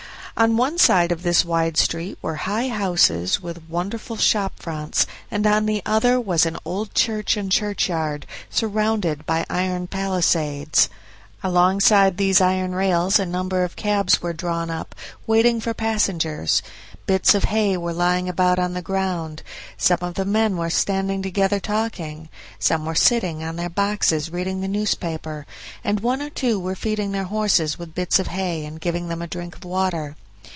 [0.37, 5.45] On one side of this wide street were high houses with wonderful shop fronts, and
[5.45, 10.89] on the other was an old church and churchyard, surrounded by iron palisades.
[11.43, 14.95] Alongside these iron rails a number of cabs were drawn up,
[15.27, 16.63] waiting for passengers;
[17.05, 19.43] bits of hay were lying about on the ground;
[19.77, 24.61] some of the men were standing together talking; some were sitting on their boxes reading
[24.61, 25.45] the newspaper;
[25.83, 29.21] and one or two were feeding their horses with bits of hay, and giving them
[29.21, 30.15] a drink of water.